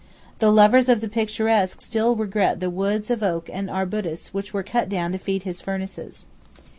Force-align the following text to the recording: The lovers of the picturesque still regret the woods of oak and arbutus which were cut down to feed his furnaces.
The 0.39 0.49
lovers 0.51 0.89
of 0.89 0.99
the 0.99 1.07
picturesque 1.07 1.79
still 1.79 2.15
regret 2.15 2.59
the 2.59 2.71
woods 2.71 3.11
of 3.11 3.21
oak 3.21 3.51
and 3.53 3.69
arbutus 3.69 4.33
which 4.33 4.51
were 4.51 4.63
cut 4.63 4.89
down 4.89 5.11
to 5.11 5.19
feed 5.19 5.43
his 5.43 5.61
furnaces. 5.61 6.25